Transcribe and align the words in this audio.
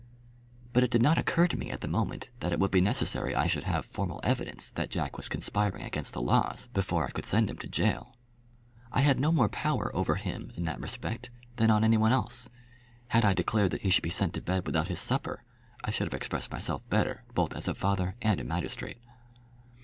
But 0.73 0.81
it 0.81 0.89
did 0.89 1.03
not 1.03 1.19
occur 1.19 1.47
to 1.47 1.55
me 1.55 1.69
at 1.69 1.81
the 1.81 1.87
moment 1.87 2.31
that 2.39 2.51
it 2.51 2.59
would 2.59 2.71
be 2.71 2.81
necessary 2.81 3.35
I 3.35 3.45
should 3.45 3.65
have 3.65 3.85
formal 3.85 4.19
evidence 4.23 4.71
that 4.71 4.89
Jack 4.89 5.15
was 5.15 5.29
conspiring 5.29 5.83
against 5.83 6.13
the 6.15 6.23
laws 6.23 6.67
before 6.73 7.05
I 7.05 7.11
could 7.11 7.23
send 7.27 7.51
him 7.51 7.57
to 7.59 7.67
jail. 7.67 8.15
I 8.91 9.01
had 9.01 9.19
no 9.19 9.31
more 9.31 9.47
power 9.47 9.95
over 9.95 10.15
him 10.15 10.53
in 10.55 10.65
that 10.65 10.81
respect 10.81 11.29
than 11.57 11.69
on 11.69 11.83
any 11.83 11.97
one 11.97 12.13
else. 12.13 12.49
Had 13.09 13.23
I 13.23 13.35
declared 13.35 13.69
that 13.73 13.81
he 13.83 13.91
should 13.91 14.01
be 14.01 14.09
sent 14.09 14.33
to 14.33 14.41
bed 14.41 14.65
without 14.65 14.87
his 14.87 14.99
supper, 14.99 15.43
I 15.83 15.91
should 15.91 16.07
have 16.07 16.15
expressed 16.15 16.49
myself 16.49 16.89
better 16.89 17.23
both 17.35 17.55
as 17.55 17.67
a 17.67 17.75
father 17.75 18.15
and 18.23 18.39
a 18.39 18.43
magistrate. 18.43 18.97